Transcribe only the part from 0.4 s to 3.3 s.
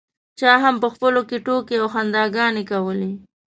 هم په خپلو کې ټوکې او خنداګانې کولې.